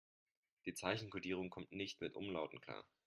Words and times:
Die 0.65 0.73
Zeichenkodierung 0.73 1.51
kommt 1.51 1.71
nicht 1.71 2.01
mit 2.01 2.15
Umlauten 2.15 2.59
klar. 2.59 2.83